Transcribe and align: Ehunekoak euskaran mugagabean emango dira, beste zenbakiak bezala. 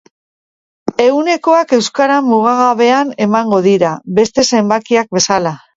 Ehunekoak 1.03 1.75
euskaran 1.79 2.27
mugagabean 2.31 3.15
emango 3.29 3.63
dira, 3.71 3.95
beste 4.21 4.51
zenbakiak 4.53 5.19
bezala. 5.21 5.59